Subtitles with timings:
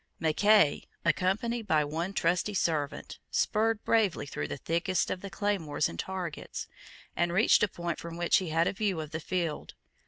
[0.19, 5.99] Mackay, accompanied by one trusty servant, spurred bravely through the thickest of the claymores and
[5.99, 6.67] targets,
[7.15, 9.75] and reached a point from which he had a view of the field.